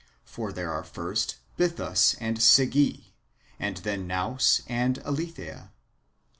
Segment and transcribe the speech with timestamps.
[0.25, 3.11] For there are first Bythus and Sige,
[3.59, 5.73] and then Nous and Aletheia.